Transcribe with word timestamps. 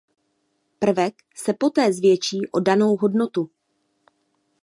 Prvek 0.79 1.15
se 1.35 1.53
poté 1.53 1.93
zvětší 1.93 2.47
o 2.51 2.59
danou 2.59 2.95
hodnotu. 2.95 3.49